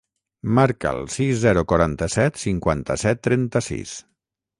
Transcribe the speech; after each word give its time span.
Marca 0.59 0.93
el 0.99 1.03
sis, 1.15 1.33
zero, 1.43 1.63
quaranta-set, 1.73 2.39
cinquanta-set, 2.45 3.21
trenta-sis. 3.29 3.93